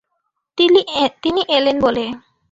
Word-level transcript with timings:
তিনি 1.23 1.41
এলেন 1.57 1.77
বলে। 1.85 2.05